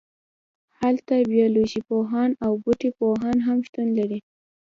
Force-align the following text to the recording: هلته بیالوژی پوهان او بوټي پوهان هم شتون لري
هلته 0.79 1.13
بیالوژی 1.31 1.81
پوهان 1.89 2.31
او 2.45 2.51
بوټي 2.63 2.89
پوهان 2.99 3.37
هم 3.47 3.57
شتون 3.67 3.87
لري 3.97 4.19